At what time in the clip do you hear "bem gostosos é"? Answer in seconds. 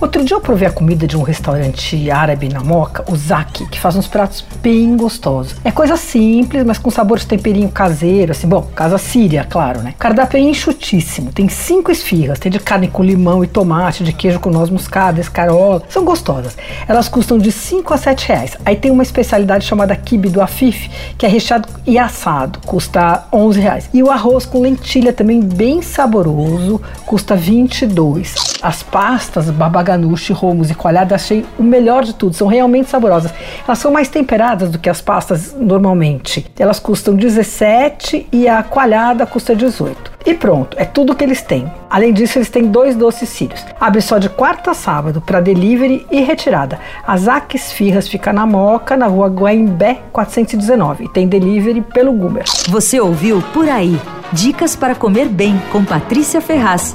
4.62-5.72